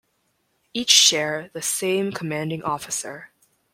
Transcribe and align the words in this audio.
Each 0.73 0.89
share 0.89 1.51
the 1.53 1.61
same 1.61 2.11
Commanding 2.11 2.63
Officer. 2.63 3.29